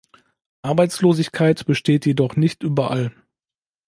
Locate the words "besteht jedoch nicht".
1.67-2.63